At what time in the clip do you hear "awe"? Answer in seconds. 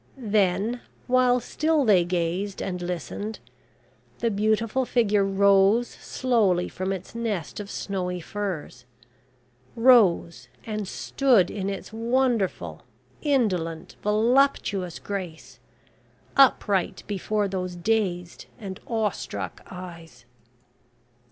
18.87-19.11